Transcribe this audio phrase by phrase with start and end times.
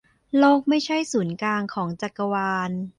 [0.37, 2.71] โลกไม่ใช่ศูนย์กลางของจักรวาล